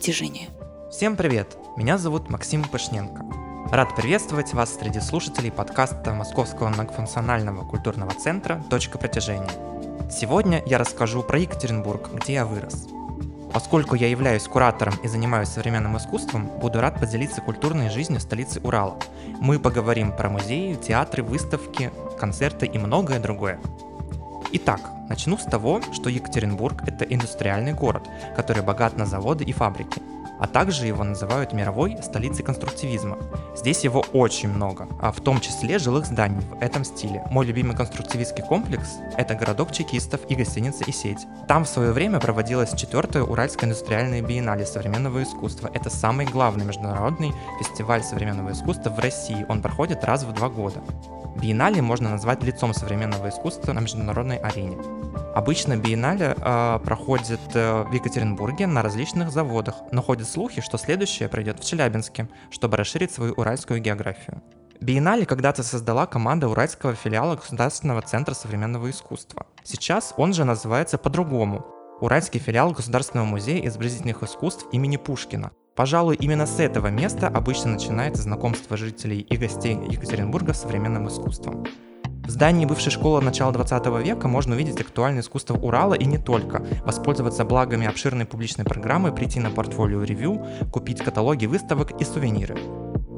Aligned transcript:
ТКЦ 0.00 0.06
«Точка 0.06 0.12
притяжения». 0.12 0.48
Всем 0.90 1.16
привет! 1.16 1.58
Меня 1.76 1.98
зовут 1.98 2.30
Максим 2.30 2.64
Пышненко. 2.64 3.22
Рад 3.70 3.94
приветствовать 3.94 4.54
вас 4.54 4.74
среди 4.74 4.98
слушателей 4.98 5.52
подкаста 5.52 6.14
Московского 6.14 6.68
многофункционального 6.68 7.68
культурного 7.68 8.12
центра 8.12 8.64
«Точка 8.70 8.96
притяжения». 8.96 9.50
Сегодня 10.10 10.62
я 10.64 10.78
расскажу 10.78 11.22
про 11.22 11.38
Екатеринбург, 11.38 12.10
где 12.14 12.32
я 12.34 12.46
вырос. 12.46 12.88
Поскольку 13.52 13.94
я 13.94 14.08
являюсь 14.08 14.44
куратором 14.44 14.94
и 15.02 15.08
занимаюсь 15.08 15.50
современным 15.50 15.98
искусством, 15.98 16.46
буду 16.46 16.80
рад 16.80 16.98
поделиться 16.98 17.42
культурной 17.42 17.90
жизнью 17.90 18.20
столицы 18.20 18.58
Урала. 18.60 18.96
Мы 19.38 19.58
поговорим 19.58 20.12
про 20.16 20.30
музеи, 20.30 20.76
театры, 20.76 21.22
выставки, 21.22 21.90
концерты 22.18 22.64
и 22.64 22.78
многое 22.78 23.20
другое. 23.20 23.60
Итак, 24.52 24.80
начну 25.08 25.38
с 25.38 25.44
того, 25.44 25.80
что 25.92 26.10
Екатеринбург– 26.10 26.82
это 26.86 27.04
индустриальный 27.04 27.72
город, 27.72 28.08
который 28.34 28.64
богат 28.64 28.96
на 28.96 29.06
заводы 29.06 29.44
и 29.44 29.52
фабрики, 29.52 30.02
а 30.40 30.48
также 30.48 30.86
его 30.86 31.04
называют 31.04 31.52
мировой 31.52 31.96
столицей 32.02 32.44
конструктивизма. 32.44 33.16
Здесь 33.54 33.84
его 33.84 34.04
очень 34.12 34.48
много, 34.48 34.88
а 35.00 35.12
в 35.12 35.20
том 35.20 35.40
числе 35.40 35.78
жилых 35.78 36.06
зданий 36.06 36.40
в 36.40 36.60
этом 36.60 36.82
стиле. 36.82 37.22
Мой 37.30 37.46
любимый 37.46 37.76
конструктивистский 37.76 38.42
комплекс– 38.42 38.96
это 39.16 39.36
городок 39.36 39.70
чекистов 39.70 40.20
и 40.28 40.34
гостиница 40.34 40.82
и 40.82 40.90
сеть. 40.90 41.28
Там 41.46 41.64
в 41.64 41.68
свое 41.68 41.92
время 41.92 42.18
проводилась 42.18 42.74
четвертая 42.74 43.22
Уральская 43.22 43.68
индустриальная 43.68 44.20
биеннале 44.20 44.66
современного 44.66 45.22
искусства. 45.22 45.70
Это 45.72 45.90
самый 45.90 46.26
главный 46.26 46.64
международный 46.64 47.32
фестиваль 47.60 48.02
современного 48.02 48.50
искусства 48.50 48.90
в 48.90 48.98
России. 48.98 49.46
Он 49.48 49.62
проходит 49.62 50.02
раз 50.02 50.24
в 50.24 50.32
два 50.32 50.48
года. 50.48 50.80
Биеннале 51.40 51.80
можно 51.80 52.10
назвать 52.10 52.42
лицом 52.42 52.74
современного 52.74 53.30
искусства 53.30 53.72
на 53.72 53.80
международной 53.80 54.36
арене. 54.36 54.76
Обычно 55.34 55.76
биеннале 55.76 56.34
э, 56.36 56.78
проходит 56.84 57.40
э, 57.54 57.82
в 57.84 57.92
Екатеринбурге 57.92 58.66
на 58.66 58.82
различных 58.82 59.30
заводах, 59.30 59.76
но 59.90 60.02
ходят 60.02 60.28
слухи, 60.28 60.60
что 60.60 60.76
следующее 60.76 61.28
пройдет 61.28 61.58
в 61.58 61.64
Челябинске, 61.64 62.28
чтобы 62.50 62.76
расширить 62.76 63.12
свою 63.12 63.32
уральскую 63.34 63.80
географию. 63.80 64.42
Биеннале 64.80 65.24
когда-то 65.24 65.62
создала 65.62 66.06
команда 66.06 66.48
уральского 66.48 66.94
филиала 66.94 67.36
Государственного 67.36 68.02
центра 68.02 68.34
современного 68.34 68.90
искусства. 68.90 69.46
Сейчас 69.64 70.12
он 70.16 70.34
же 70.34 70.44
называется 70.44 70.98
по-другому– 70.98 71.64
Уральский 72.00 72.40
филиал 72.40 72.72
Государственного 72.72 73.26
музея 73.26 73.66
изобразительных 73.66 74.22
искусств 74.22 74.66
имени 74.72 74.96
Пушкина, 74.96 75.52
Пожалуй, 75.74 76.16
именно 76.16 76.46
с 76.46 76.58
этого 76.58 76.88
места 76.88 77.28
обычно 77.28 77.72
начинается 77.72 78.22
знакомство 78.22 78.76
жителей 78.76 79.20
и 79.20 79.36
гостей 79.36 79.78
Екатеринбурга 79.88 80.52
с 80.52 80.62
современным 80.62 81.08
искусством. 81.08 81.64
В 82.30 82.30
здании 82.32 82.64
бывшей 82.64 82.92
школы 82.92 83.20
начала 83.22 83.50
20 83.52 83.86
века 84.04 84.28
можно 84.28 84.54
увидеть 84.54 84.80
актуальное 84.80 85.22
искусство 85.22 85.56
Урала 85.56 85.94
и 85.94 86.04
не 86.04 86.18
только, 86.18 86.64
воспользоваться 86.84 87.44
благами 87.44 87.88
обширной 87.88 88.24
публичной 88.24 88.64
программы, 88.64 89.12
прийти 89.12 89.40
на 89.40 89.50
портфолио 89.50 90.04
ревью, 90.04 90.46
купить 90.72 91.02
каталоги 91.02 91.46
выставок 91.46 92.00
и 92.00 92.04
сувениры. 92.04 92.56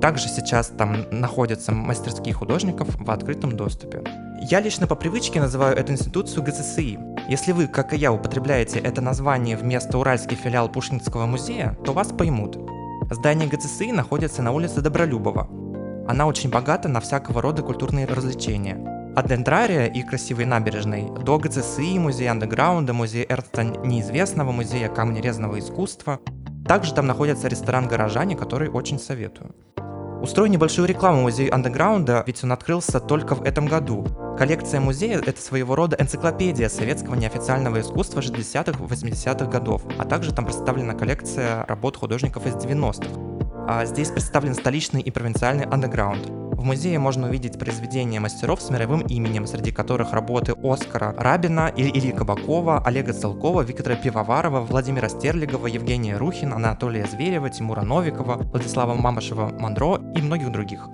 Также 0.01 0.29
сейчас 0.29 0.69
там 0.69 1.05
находятся 1.11 1.73
мастерские 1.73 2.35
художников 2.35 2.89
в 2.99 3.11
открытом 3.11 3.57
доступе. 3.57 4.03
Я 4.51 4.61
лично 4.61 4.87
по 4.87 4.95
привычке 4.95 5.41
называю 5.41 5.77
эту 5.77 5.93
институцию 5.93 6.43
ГЦСИ. 6.43 6.99
Если 7.29 7.53
вы, 7.53 7.69
как 7.69 7.93
и 7.93 7.97
я, 7.97 8.13
употребляете 8.13 8.79
это 8.79 9.01
название 9.01 9.57
вместо 9.57 9.99
уральский 9.99 10.37
филиал 10.37 10.69
Пушкинского 10.69 11.27
музея, 11.27 11.77
то 11.85 11.93
вас 11.93 12.09
поймут. 12.09 12.59
Здание 13.11 13.49
ГЦСИ 13.49 13.93
находится 13.93 14.43
на 14.43 14.53
улице 14.53 14.81
Добролюбова. 14.81 15.49
Она 16.09 16.27
очень 16.27 16.51
богата 16.51 16.89
на 16.89 17.01
всякого 17.01 17.41
рода 17.41 17.63
культурные 17.63 18.07
развлечения. 18.07 18.77
От 19.15 19.29
Дендрария 19.29 19.87
и 19.87 20.03
красивой 20.03 20.47
набережной 20.47 21.11
до 21.23 21.39
ГЦСИ, 21.39 21.99
музея 21.99 22.33
андеграунда, 22.33 22.93
музея 22.93 23.27
Эрнста 23.29 23.63
неизвестного, 23.63 24.51
музея 24.51 24.89
камнерезного 24.89 25.59
искусства. 25.59 26.19
Также 26.67 26.95
там 26.95 27.07
находится 27.07 27.49
ресторан 27.49 27.87
«Горожане», 27.89 28.37
который 28.37 28.69
очень 28.69 28.99
советую. 28.99 29.55
Устрою 30.23 30.49
небольшую 30.53 30.87
рекламу 30.87 31.23
музея 31.23 31.53
андеграунда, 31.53 32.23
ведь 32.25 32.45
он 32.45 32.53
открылся 32.53 33.01
только 33.01 33.35
в 33.35 33.43
этом 33.43 33.67
году. 33.67 34.07
Коллекция 34.39 34.79
музея– 34.79 35.21
это 35.27 35.41
своего 35.41 35.75
рода 35.75 35.97
энциклопедия 35.99 36.69
советского 36.69 37.17
неофициального 37.17 37.81
искусства 37.81 38.21
60-80-х 38.21 39.47
годов, 39.47 39.83
а 39.99 40.05
также 40.05 40.33
там 40.33 40.45
представлена 40.45 40.95
коллекция 40.95 41.67
работ 41.67 41.97
художников 41.97 42.47
из 42.47 42.55
90-х. 42.55 43.09
А 43.67 43.85
здесь 43.85 44.11
представлен 44.11 44.55
столичный 44.55 45.03
и 45.03 45.11
провинциальный 45.11 45.65
андеграунд. 45.65 46.42
В 46.63 46.65
музее 46.65 47.01
можно 47.01 47.27
увидеть 47.27 47.59
произведения 47.59 48.21
мастеров 48.21 48.63
с 48.63 48.71
мировым 48.71 49.01
именем, 49.01 49.49
среди 49.49 49.73
которых 49.73 50.13
работы 50.13 50.55
Оскара 50.63 51.13
Рабина, 51.19 51.73
Ильи 51.77 52.13
Кабакова, 52.13 52.81
Олега 52.87 53.13
Целкова, 53.13 53.63
Виктора 53.63 53.97
Пивоварова, 53.97 54.61
Владимира 54.61 55.09
Стерлигова, 55.09 55.67
Евгения 55.67 56.17
Рухина, 56.17 56.55
Анатолия 56.55 57.05
Зверева, 57.05 57.51
Тимура 57.51 57.83
Новикова, 57.83 58.37
Владислава 58.37 58.95
Мамашева-Мандро 58.95 60.17
и 60.17 60.23
многих 60.23 60.53
других. 60.53 60.89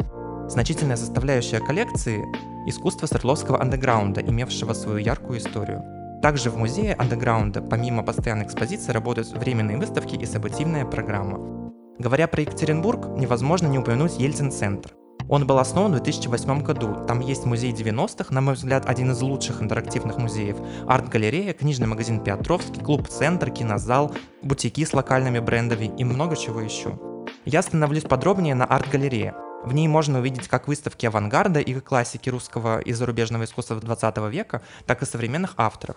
Значительная 0.48 0.96
составляющая 0.96 1.60
коллекции– 1.60 2.24
искусство 2.66 3.04
Свердловского 3.04 3.60
андеграунда, 3.60 4.22
имевшего 4.22 4.72
свою 4.72 4.96
яркую 4.96 5.38
историю. 5.38 5.84
Также 6.22 6.48
в 6.48 6.56
музее 6.56 6.94
андеграунда, 6.94 7.60
помимо 7.60 8.02
постоянной 8.02 8.46
экспозиции, 8.46 8.92
работают 8.92 9.28
временные 9.32 9.76
выставки 9.76 10.16
и 10.16 10.24
событийная 10.24 10.86
программа. 10.86 11.70
Говоря 11.98 12.26
про 12.26 12.40
Екатеринбург, 12.40 13.18
невозможно 13.18 13.66
не 13.66 13.78
упомянуть 13.78 14.18
Ельцин-центр. 14.18 14.97
Он 15.28 15.46
был 15.46 15.58
основан 15.58 15.92
в 15.92 15.96
2008 15.96 16.62
году. 16.62 17.04
Там 17.06 17.20
есть 17.20 17.44
музей 17.44 17.72
90-х, 17.72 18.32
на 18.32 18.40
мой 18.40 18.54
взгляд, 18.54 18.86
один 18.86 19.10
из 19.10 19.20
лучших 19.20 19.62
интерактивных 19.62 20.16
музеев. 20.16 20.56
Арт-галерея, 20.86 21.52
книжный 21.52 21.86
магазин 21.86 22.24
Петровский, 22.24 22.80
клуб-центр, 22.80 23.50
кинозал, 23.50 24.14
бутики 24.42 24.84
с 24.84 24.94
локальными 24.94 25.38
брендами 25.38 25.92
и 25.98 26.04
много 26.04 26.34
чего 26.34 26.62
еще. 26.62 26.98
Я 27.44 27.58
остановлюсь 27.58 28.04
подробнее 28.04 28.54
на 28.54 28.64
арт-галерее. 28.64 29.34
В 29.64 29.74
ней 29.74 29.86
можно 29.86 30.20
увидеть 30.20 30.48
как 30.48 30.66
выставки 30.66 31.04
авангарда 31.04 31.60
и 31.60 31.74
классики 31.80 32.30
русского 32.30 32.80
и 32.80 32.94
зарубежного 32.94 33.44
искусства 33.44 33.76
20 33.76 34.16
века, 34.30 34.62
так 34.86 35.02
и 35.02 35.06
современных 35.06 35.54
авторов. 35.58 35.96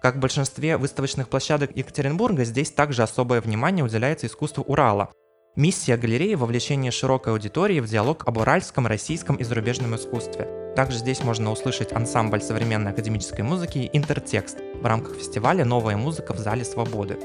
Как 0.00 0.16
в 0.16 0.20
большинстве 0.20 0.76
выставочных 0.76 1.28
площадок 1.28 1.76
Екатеринбурга, 1.76 2.44
здесь 2.44 2.70
также 2.70 3.02
особое 3.02 3.40
внимание 3.40 3.84
уделяется 3.84 4.28
искусству 4.28 4.62
Урала, 4.62 5.10
Миссия 5.58 5.96
галереи– 5.96 6.34
вовлечение 6.36 6.92
широкой 6.92 7.32
аудитории 7.32 7.80
в 7.80 7.88
диалог 7.88 8.22
об 8.28 8.36
уральском, 8.36 8.86
российском 8.86 9.34
и 9.34 9.42
зарубежном 9.42 9.96
искусстве. 9.96 10.46
Также 10.76 10.98
здесь 10.98 11.24
можно 11.24 11.50
услышать 11.50 11.92
ансамбль 11.92 12.40
современной 12.40 12.92
академической 12.92 13.40
музыки 13.40 13.90
«Интертекст» 13.92 14.58
в 14.80 14.86
рамках 14.86 15.16
фестиваля 15.16 15.64
«Новая 15.64 15.96
музыка 15.96 16.32
в 16.32 16.38
Зале 16.38 16.64
Свободы». 16.64 17.18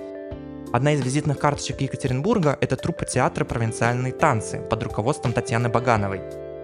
Одна 0.71 0.93
из 0.93 1.01
визитных 1.01 1.37
карточек 1.37 1.81
Екатеринбурга– 1.81 2.57
это 2.59 2.75
труппа 2.75 3.05
театра 3.05 3.45
«Провинциальные 3.45 4.13
танцы» 4.13 4.63
под 4.67 4.81
руководством 4.81 5.31
Татьяны 5.31 5.69
Багановой. 5.69 6.21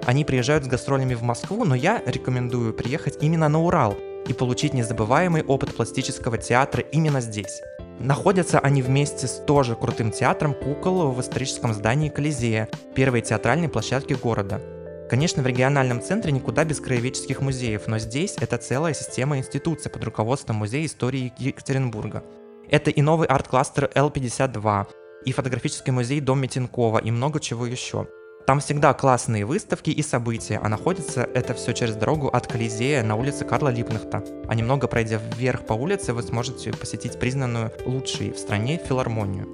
Они 0.08 0.26
приезжают 0.26 0.66
с 0.66 0.68
гастролями 0.68 1.14
в 1.14 1.22
Москву, 1.22 1.66
но 1.66 1.76
я 1.76 2.02
рекомендую 2.04 2.74
приехать 2.74 3.20
именно 3.22 3.48
на 3.48 3.62
Урал 3.62 3.96
и 4.28 4.34
получить 4.34 4.74
незабываемый 4.74 5.44
опыт 5.44 5.76
пластического 5.76 6.40
театра 6.40 6.82
именно 6.82 7.22
здесь. 7.22 7.62
Находятся 8.00 8.60
они 8.60 8.82
вместе 8.82 9.28
с 9.28 9.44
тоже 9.46 9.76
крутым 9.76 10.12
театром 10.12 10.54
кукол 10.54 11.12
в 11.12 11.20
историческом 11.20 11.74
здании 11.74 12.08
Колизея, 12.08 12.70
первой 12.96 13.22
театральной 13.22 13.68
площадки 13.68 14.14
города. 14.14 14.62
Конечно, 15.10 15.44
в 15.44 15.48
региональном 15.48 16.02
центре 16.02 16.32
никуда 16.32 16.64
без 16.64 16.80
краеведческих 16.80 17.42
музеев, 17.42 17.88
но 17.88 18.00
здесь 18.00 18.36
это 18.40 18.58
целая 18.58 18.94
система 18.94 19.38
институций 19.38 19.92
под 19.92 20.04
руководством 20.06 20.58
Музея 20.58 20.86
истории 20.86 21.34
Екатеринбурга. 21.38 22.24
Это 22.70 22.90
и 22.90 23.02
новый 23.02 23.28
арт-кластер 23.28 23.90
Л-52, 23.94 24.88
и 25.26 25.32
фотографический 25.34 25.92
музей 25.92 26.22
Дом 26.22 26.40
Митинкова, 26.40 27.00
и 27.00 27.12
много 27.12 27.40
чего 27.40 27.66
еще– 27.66 28.08
там 28.46 28.60
всегда 28.60 28.94
классные 28.94 29.46
выставки 29.46 29.92
и 29.92 30.02
события, 30.02 30.60
а 30.64 30.70
находится 30.70 31.22
это 31.22 31.54
все 31.54 31.74
через 31.74 31.96
дорогу 31.96 32.30
от 32.30 32.48
Колизея 32.48 33.04
на 33.04 33.16
улице 33.16 33.46
Карла 33.46 33.70
Липнахта. 33.70 34.24
А 34.48 34.56
немного 34.56 34.88
пройдя 34.88 35.20
вверх 35.36 35.66
по 35.66 35.74
улице, 35.74 36.14
вы 36.14 36.24
сможете 36.24 36.72
посетить 36.72 37.20
признанную 37.20 37.72
лучшей 37.86 38.32
в 38.32 38.40
стране 38.40 38.82
филармонию. 38.84 39.54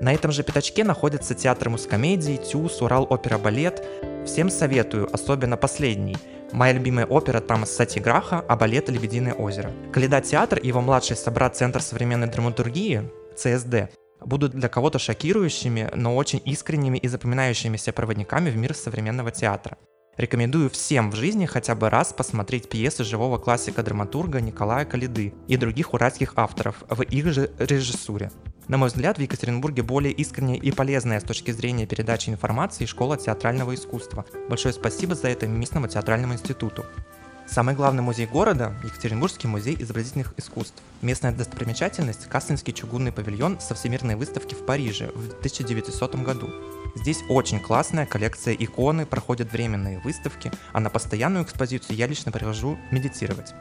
На 0.00 0.12
этом 0.12 0.32
же 0.32 0.42
пятачке 0.42 0.82
находятся 0.82 1.34
театры 1.34 1.70
мускомедии, 1.70 2.36
ТЮЗ, 2.36 2.82
Урал 2.82 3.06
опера 3.08 3.38
балет. 3.38 3.86
Всем 4.26 4.50
советую, 4.50 5.08
особенно 5.12 5.56
последний. 5.56 6.16
Моя 6.50 6.72
любимая 6.72 7.06
опера 7.06 7.40
там 7.40 7.64
Сатиграха, 7.64 8.44
а 8.48 8.56
балет 8.56 8.88
«Лебединое 8.88 9.32
озеро». 9.34 9.70
Каледа 9.92 10.20
театр 10.20 10.58
и 10.58 10.66
его 10.66 10.80
младший 10.80 11.16
собрат 11.16 11.56
Центр 11.56 11.80
современной 11.80 12.26
драматургии, 12.26 13.08
ЦСД, 13.36 13.90
будут 14.26 14.52
для 14.52 14.68
кого-то 14.68 14.98
шокирующими, 14.98 15.90
но 15.94 16.16
очень 16.16 16.40
искренними 16.44 16.98
и 16.98 17.08
запоминающимися 17.08 17.92
проводниками 17.92 18.50
в 18.50 18.56
мир 18.56 18.74
современного 18.74 19.30
театра. 19.30 19.76
Рекомендую 20.18 20.68
всем 20.68 21.10
в 21.10 21.16
жизни 21.16 21.46
хотя 21.46 21.74
бы 21.74 21.88
раз 21.88 22.12
посмотреть 22.12 22.68
пьесы 22.68 23.02
живого 23.02 23.38
классика-драматурга 23.38 24.42
Николая 24.42 24.84
Калиды 24.84 25.32
и 25.48 25.56
других 25.56 25.94
уральских 25.94 26.34
авторов 26.36 26.84
в 26.88 27.00
их 27.00 27.32
же 27.32 27.50
режиссуре. 27.58 28.30
На 28.68 28.76
мой 28.76 28.88
взгляд, 28.88 29.16
в 29.16 29.22
Екатеринбурге 29.22 29.82
более 29.82 30.12
искренняя 30.12 30.58
и 30.58 30.70
полезная 30.70 31.18
с 31.18 31.24
точки 31.24 31.50
зрения 31.50 31.86
передачи 31.86 32.28
информации 32.28 32.84
школа 32.84 33.16
театрального 33.16 33.74
искусства. 33.74 34.26
Большое 34.50 34.74
спасибо 34.74 35.14
за 35.14 35.28
это 35.28 35.46
Местному 35.46 35.88
театральному 35.88 36.34
институту. 36.34 36.84
Самый 37.46 37.74
главный 37.74 38.02
музей 38.02 38.26
города– 38.26 38.72
Екатеринбургский 38.84 39.48
музей 39.48 39.76
изобразительных 39.78 40.32
искусств. 40.36 40.80
Местная 41.02 41.32
достопримечательность– 41.32 42.26
Кассинский 42.30 42.72
чугунный 42.72 43.12
павильон 43.12 43.60
со 43.60 43.74
всемирной 43.74 44.14
выставки 44.14 44.54
в 44.54 44.64
Париже 44.64 45.08
в 45.14 45.28
1900 45.38 46.14
году. 46.22 46.48
Здесь 46.94 47.22
очень 47.28 47.60
классная 47.60 48.06
коллекция 48.06 48.54
иконы, 48.54 49.06
проходят 49.06 49.52
временные 49.52 49.98
выставки, 49.98 50.50
а 50.72 50.80
на 50.80 50.88
постоянную 50.88 51.44
экспозицию 51.44 51.96
я 51.96 52.06
лично 52.06 52.32
прихожу 52.32 52.78
медитировать. 52.90 53.52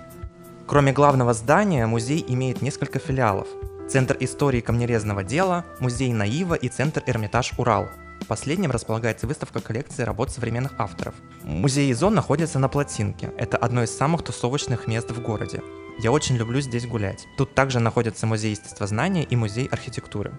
Кроме 0.68 0.94
главного 0.94 1.34
здания, 1.34 1.86
музей 1.86 2.24
имеет 2.27 2.62
несколько 2.62 3.00
филиалов. 3.00 3.48
Центр 3.89 4.16
истории 4.22 4.62
камнерезного 4.62 5.24
дела, 5.24 5.66
музей 5.80 6.13
Наива 6.13 6.54
и 6.54 6.69
Центр 6.69 7.04
Эрмитаж 7.07 7.51
Урал– 7.57 7.89
последнем 8.26 8.72
располагается 8.72 9.28
выставка 9.28 9.62
коллекции 9.62 10.04
работ 10.04 10.32
современных 10.32 10.74
авторов. 10.78 11.16
Музей 11.44 11.92
Изон 11.92 12.14
находится 12.14 12.60
на 12.60 12.68
Плотинке. 12.70 13.32
Это 13.38 13.58
одно 13.58 13.84
из 13.84 13.96
самых 13.96 14.24
тусовочных 14.24 14.88
мест 14.88 15.12
в 15.12 15.22
городе. 15.22 15.62
Я 16.00 16.12
очень 16.12 16.38
люблю 16.38 16.62
здесь 16.62 16.88
гулять. 16.88 17.28
Тут 17.38 17.54
также 17.54 17.80
находятся 17.80 18.26
музей 18.26 18.52
естествознания 18.52 19.24
и 19.24 19.36
музей 19.36 19.68
архитектуры. 19.68 20.32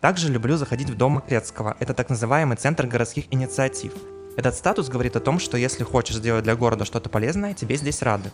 Также 0.00 0.32
люблю 0.32 0.56
заходить 0.56 0.90
в 0.90 0.96
дом 0.96 1.12
Макрецкого. 1.12 1.76
Это 1.78 1.94
так 1.94 2.10
называемый 2.10 2.56
центр 2.56 2.86
городских 2.86 3.26
инициатив. 3.30 3.92
Этот 4.36 4.54
статус 4.54 4.88
говорит 4.88 5.14
о 5.14 5.20
том, 5.20 5.38
что 5.38 5.56
если 5.56 5.84
хочешь 5.84 6.16
сделать 6.16 6.42
для 6.44 6.56
города 6.56 6.84
что-то 6.84 7.08
полезное, 7.08 7.54
тебе 7.54 7.76
здесь 7.76 8.02
рады. 8.02 8.32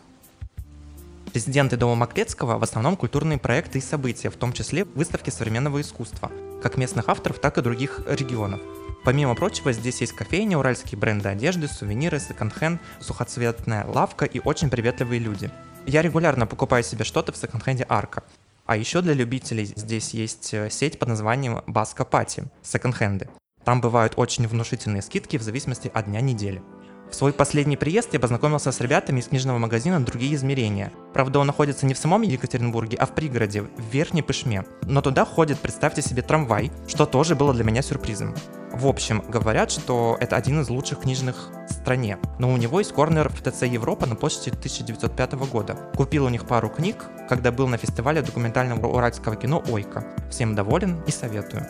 Резиденты 1.38 1.76
Дома 1.76 1.94
Маклецкого 1.94 2.58
в 2.58 2.64
основном 2.64 2.96
культурные 2.96 3.38
проекты 3.38 3.78
и 3.78 3.80
события, 3.80 4.28
в 4.28 4.34
том 4.34 4.52
числе 4.52 4.82
выставки 4.82 5.30
современного 5.30 5.80
искусства, 5.80 6.32
как 6.60 6.76
местных 6.76 7.08
авторов, 7.08 7.38
так 7.38 7.58
и 7.58 7.62
других 7.62 8.00
регионов. 8.08 8.60
Помимо 9.04 9.36
прочего, 9.36 9.72
здесь 9.72 10.00
есть 10.00 10.14
кофейня, 10.14 10.58
уральские 10.58 10.98
бренды 10.98 11.28
одежды, 11.28 11.68
сувениры, 11.68 12.18
секонд-хенд, 12.18 12.80
сухоцветная 12.98 13.86
лавка 13.86 14.24
и 14.24 14.40
очень 14.40 14.68
приветливые 14.68 15.20
люди. 15.20 15.48
Я 15.86 16.02
регулярно 16.02 16.48
покупаю 16.48 16.82
себе 16.82 17.04
что-то 17.04 17.30
в 17.30 17.36
секонд-хенде 17.36 17.86
Арка. 17.88 18.24
А 18.66 18.76
еще 18.76 19.00
для 19.00 19.14
любителей 19.14 19.66
здесь 19.66 20.14
есть 20.14 20.52
э, 20.52 20.70
сеть 20.70 20.98
под 20.98 21.10
названием 21.10 21.62
Баска 21.68 22.04
Пати, 22.04 22.46
секонд-хенды. 22.64 23.28
Там 23.62 23.80
бывают 23.80 24.14
очень 24.16 24.48
внушительные 24.48 25.02
скидки 25.02 25.36
в 25.36 25.42
зависимости 25.42 25.88
от 25.94 26.06
дня 26.06 26.20
недели. 26.20 26.60
В 27.10 27.14
свой 27.14 27.32
последний 27.32 27.76
приезд 27.76 28.12
я 28.12 28.20
познакомился 28.20 28.70
с 28.70 28.80
ребятами 28.80 29.20
из 29.20 29.28
книжного 29.28 29.58
магазина 29.58 30.04
«Другие 30.04 30.34
измерения». 30.34 30.92
Правда, 31.14 31.38
он 31.38 31.46
находится 31.46 31.86
не 31.86 31.94
в 31.94 31.98
самом 31.98 32.22
Екатеринбурге, 32.22 32.98
а 32.98 33.06
в 33.06 33.14
пригороде, 33.14 33.62
в 33.62 33.82
Верхней 33.90 34.22
Пышме. 34.22 34.64
Но 34.82 35.00
туда 35.00 35.24
ходит, 35.24 35.58
представьте 35.58 36.02
себе, 36.02 36.20
трамвай, 36.20 36.70
что 36.86 37.06
тоже 37.06 37.34
было 37.34 37.54
для 37.54 37.64
меня 37.64 37.80
сюрпризом. 37.80 38.34
В 38.72 38.86
общем, 38.86 39.24
говорят, 39.26 39.70
что 39.70 40.18
это 40.20 40.36
один 40.36 40.60
из 40.60 40.68
лучших 40.68 41.00
книжных 41.00 41.48
в 41.68 41.72
стране. 41.72 42.18
Но 42.38 42.52
у 42.52 42.56
него 42.58 42.78
есть 42.78 42.92
корнер 42.92 43.30
в 43.30 43.40
ТЦ 43.42 43.62
Европа 43.62 44.06
на 44.06 44.14
площади 44.14 44.50
1905 44.50 45.32
года. 45.50 45.78
Купил 45.96 46.26
у 46.26 46.28
них 46.28 46.46
пару 46.46 46.68
книг, 46.68 47.06
когда 47.28 47.50
был 47.50 47.66
на 47.68 47.78
фестивале 47.78 48.20
документального 48.20 48.86
уральского 48.86 49.36
кино 49.36 49.64
«Ойка». 49.70 50.04
Всем 50.30 50.54
доволен 50.54 51.02
и 51.06 51.10
советую. 51.10 51.66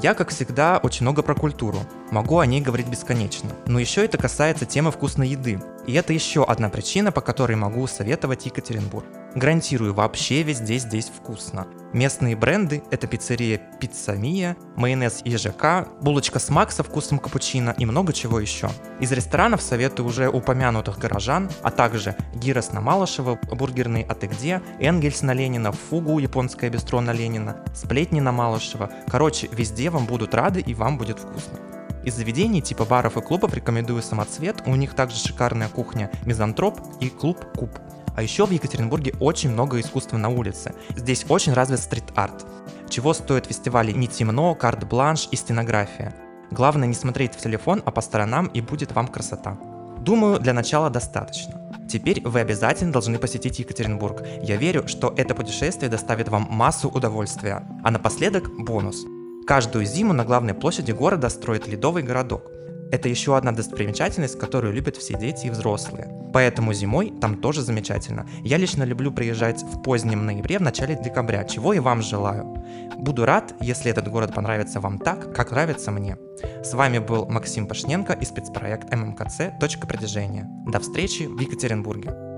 Я, 0.00 0.14
как 0.14 0.30
всегда, 0.30 0.78
очень 0.82 1.04
много 1.04 1.22
про 1.22 1.34
культуру. 1.34 1.78
Могу 2.10 2.38
о 2.38 2.46
ней 2.46 2.60
говорить 2.60 2.88
бесконечно. 2.88 3.50
Но 3.66 3.78
еще 3.78 4.04
это 4.04 4.18
касается 4.18 4.64
темы 4.64 4.90
вкусной 4.90 5.28
еды. 5.28 5.60
И 5.86 5.92
это 5.92 6.12
еще 6.12 6.44
одна 6.44 6.70
причина, 6.70 7.12
по 7.12 7.20
которой 7.20 7.56
могу 7.56 7.86
советовать 7.86 8.46
Екатеринбург. 8.46 9.06
Гарантирую, 9.34 9.94
вообще 9.94 10.42
везде 10.42 10.76
здесь 10.76 11.06
вкусно. 11.06 11.66
Местные 11.94 12.36
бренды– 12.36 12.82
это 12.90 13.06
пиццерия 13.06 13.60
Пицца 13.80 14.12
Мия, 14.12 14.56
майонез 14.76 15.22
ЕЖК, 15.24 15.88
булочка 16.02 16.38
с 16.38 16.50
Мак 16.50 16.70
со 16.70 16.82
вкусом 16.82 17.18
капучино 17.18 17.74
и 17.78 17.86
много 17.86 18.12
чего 18.12 18.40
еще. 18.40 18.68
Из 19.00 19.10
ресторанов 19.10 19.62
советую 19.62 20.06
уже 20.06 20.28
упомянутых 20.28 20.98
горожан, 20.98 21.50
а 21.62 21.70
также 21.70 22.14
Гирос 22.34 22.72
на 22.72 22.82
Малышева, 22.82 23.38
бургерный 23.50 24.06
«А 24.06 24.14
ты 24.14 24.26
где?», 24.26 24.60
Энгельс 24.78 25.22
на 25.22 25.32
Ленина, 25.32 25.72
Фугу, 25.72 26.18
японская 26.18 26.68
бистро 26.68 27.00
на 27.00 27.12
Ленина, 27.12 27.56
Сплетни 27.74 28.20
на 28.20 28.32
Малышева. 28.32 28.90
Короче, 29.08 29.48
везде 29.50 29.88
вам 29.88 30.04
будут 30.04 30.34
рады 30.34 30.60
и 30.60 30.74
вам 30.74 30.98
будет 30.98 31.18
вкусно. 31.18 31.58
Из 32.04 32.14
заведений 32.14 32.60
типа 32.60 32.84
баров 32.84 33.16
и 33.16 33.20
клубов 33.20 33.54
рекомендую 33.54 34.02
самоцвет, 34.02 34.62
у 34.66 34.74
них 34.74 34.94
также 34.94 35.16
шикарная 35.16 35.68
кухня 35.68 36.10
Мизантроп 36.26 36.80
и 37.00 37.08
клуб 37.08 37.38
Куб. 37.56 37.70
А 38.14 38.22
еще 38.22 38.46
в 38.46 38.50
Екатеринбурге 38.50 39.14
очень 39.20 39.50
много 39.50 39.80
искусства 39.80 40.16
на 40.16 40.28
улице. 40.28 40.74
Здесь 40.96 41.24
очень 41.28 41.52
развит 41.52 41.80
стрит-арт. 41.80 42.46
Чего 42.88 43.14
стоят 43.14 43.46
фестивали 43.46 43.92
«Не 43.92 44.06
темно», 44.06 44.54
«Карт-бланш» 44.54 45.28
и 45.30 45.36
«Стенография». 45.36 46.14
Главное 46.50 46.86
не 46.86 46.94
смотреть 46.94 47.34
в 47.34 47.40
телефон, 47.40 47.82
а 47.86 47.90
по 47.90 48.02
сторонам 48.02 48.48
и 48.48 48.60
будет 48.60 48.92
вам 48.92 49.08
красота. 49.08 49.58
Думаю, 50.00 50.38
для 50.38 50.52
начала 50.52 50.90
достаточно. 50.90 51.54
Теперь 51.88 52.20
вы 52.22 52.40
обязательно 52.40 52.92
должны 52.92 53.18
посетить 53.18 53.58
Екатеринбург. 53.58 54.22
Я 54.42 54.56
верю, 54.56 54.86
что 54.86 55.14
это 55.16 55.34
путешествие 55.34 55.90
доставит 55.90 56.28
вам 56.28 56.46
массу 56.50 56.88
удовольствия. 56.88 57.66
А 57.82 57.90
напоследок 57.90 58.50
бонус. 58.58 59.04
Каждую 59.46 59.86
зиму 59.86 60.12
на 60.12 60.24
главной 60.24 60.54
площади 60.54 60.92
города 60.92 61.28
строят 61.28 61.66
ледовый 61.66 62.02
городок. 62.02 62.50
Это 62.92 63.08
еще 63.08 63.38
одна 63.38 63.52
достопримечательность, 63.52 64.38
которую 64.38 64.74
любят 64.74 64.98
все 64.98 65.18
дети 65.18 65.46
и 65.46 65.50
взрослые. 65.50 66.14
Поэтому 66.32 66.74
зимой 66.74 67.10
там 67.20 67.36
тоже 67.36 67.62
замечательно. 67.62 68.26
Я 68.44 68.58
лично 68.58 68.84
люблю 68.84 69.10
приезжать 69.10 69.62
в 69.62 69.82
позднем 69.82 70.26
ноябре, 70.26 70.58
в 70.58 70.62
начале 70.62 70.94
декабря, 71.02 71.44
чего 71.44 71.72
и 71.72 71.78
вам 71.78 72.02
желаю. 72.02 72.62
Буду 72.98 73.24
рад, 73.24 73.54
если 73.60 73.90
этот 73.90 74.08
город 74.08 74.34
понравится 74.34 74.78
вам 74.78 74.98
так, 74.98 75.34
как 75.34 75.52
нравится 75.52 75.90
мне. 75.90 76.18
С 76.62 76.74
вами 76.74 76.98
был 76.98 77.26
Максим 77.26 77.66
Пашненко 77.66 78.12
и 78.12 78.26
спецпроект 78.26 78.94
ММКЦ 78.94 79.58
«Точка 79.58 79.86
притяжения». 79.86 80.46
До 80.66 80.78
встречи 80.78 81.22
в 81.22 81.40
Екатеринбурге. 81.40 82.31